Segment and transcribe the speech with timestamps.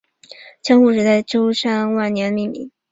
[0.63, 2.71] 江户时代舟山万年命名。